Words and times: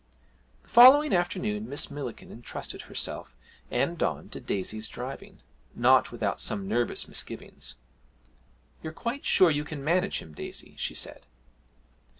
The 0.63 0.67
following 0.69 1.13
afternoon 1.13 1.69
Miss 1.69 1.91
Millikin 1.91 2.31
entrusted 2.31 2.81
herself 2.89 3.35
and 3.69 3.99
Don 3.99 4.29
to 4.29 4.39
Daisy's 4.41 4.87
driving, 4.87 5.41
not 5.75 6.11
without 6.11 6.41
some 6.41 6.67
nervous 6.67 7.07
misgivings. 7.07 7.75
'You're 8.81 8.93
quite 8.93 9.25
sure 9.25 9.51
you 9.51 9.63
can 9.63 9.83
manage 9.83 10.17
him, 10.17 10.33
Daisy?' 10.33 10.73
she 10.75 10.95
said. 10.95 11.27